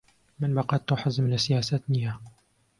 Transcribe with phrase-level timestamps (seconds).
[0.39, 2.13] من بەقەد تۆ حەزم لە سیاسەت نییە.